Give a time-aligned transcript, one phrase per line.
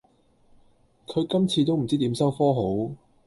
[1.05, 2.89] 佢今次都唔知點收科好